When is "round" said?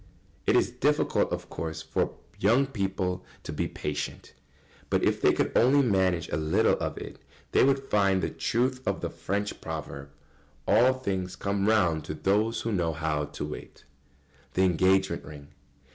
11.67-12.03